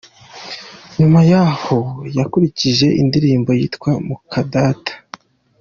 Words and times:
Nyuma 0.99 1.19
yahoo 1.31 1.91
yakurikijeho 2.17 2.95
indirimbo 3.03 3.49
yitwa 3.59 3.91
“Mukadata”. 4.07 4.93